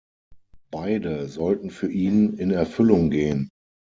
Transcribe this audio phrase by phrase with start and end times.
[0.71, 3.49] Beide sollten für ihn in Erfüllung gehen.